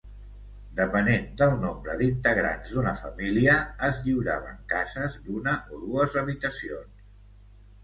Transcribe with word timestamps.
Depenent 0.77 1.27
del 1.41 1.51
nombre 1.65 1.97
d'integrants 1.99 2.71
d'una 2.77 2.95
família, 3.03 3.59
es 3.89 4.01
lliuraven 4.07 4.57
cases 4.75 5.21
d'una 5.29 5.57
o 5.77 5.85
dues 5.85 6.19
habitacions. 6.25 7.07